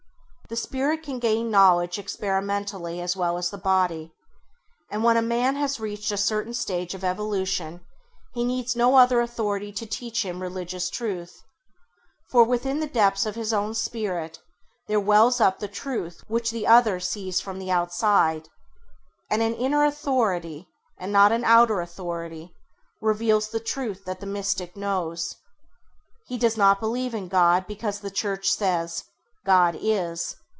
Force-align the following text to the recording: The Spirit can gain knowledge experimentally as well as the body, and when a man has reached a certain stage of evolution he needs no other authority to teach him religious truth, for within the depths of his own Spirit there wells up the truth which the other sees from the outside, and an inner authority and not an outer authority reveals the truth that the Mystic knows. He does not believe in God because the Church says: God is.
The 0.49 0.57
Spirit 0.57 1.01
can 1.03 1.19
gain 1.19 1.49
knowledge 1.49 1.97
experimentally 1.97 2.99
as 2.99 3.15
well 3.15 3.37
as 3.37 3.49
the 3.49 3.57
body, 3.57 4.11
and 4.89 5.01
when 5.01 5.15
a 5.15 5.21
man 5.21 5.55
has 5.55 5.79
reached 5.79 6.11
a 6.11 6.17
certain 6.17 6.53
stage 6.53 6.93
of 6.93 7.05
evolution 7.05 7.79
he 8.33 8.43
needs 8.43 8.75
no 8.75 8.95
other 8.97 9.21
authority 9.21 9.71
to 9.71 9.85
teach 9.85 10.25
him 10.25 10.41
religious 10.41 10.89
truth, 10.89 11.41
for 12.29 12.43
within 12.43 12.81
the 12.81 12.85
depths 12.89 13.25
of 13.25 13.35
his 13.35 13.53
own 13.53 13.73
Spirit 13.73 14.39
there 14.89 14.99
wells 14.99 15.39
up 15.39 15.59
the 15.59 15.69
truth 15.69 16.21
which 16.27 16.51
the 16.51 16.67
other 16.67 16.99
sees 16.99 17.39
from 17.39 17.57
the 17.57 17.71
outside, 17.71 18.49
and 19.29 19.41
an 19.41 19.55
inner 19.55 19.85
authority 19.85 20.67
and 20.97 21.13
not 21.13 21.31
an 21.31 21.45
outer 21.45 21.79
authority 21.79 22.53
reveals 22.99 23.47
the 23.47 23.61
truth 23.61 24.03
that 24.03 24.19
the 24.19 24.25
Mystic 24.25 24.75
knows. 24.75 25.33
He 26.27 26.37
does 26.37 26.57
not 26.57 26.81
believe 26.81 27.15
in 27.15 27.29
God 27.29 27.67
because 27.67 28.01
the 28.01 28.11
Church 28.11 28.51
says: 28.51 29.05
God 29.45 29.77
is. 29.79 30.35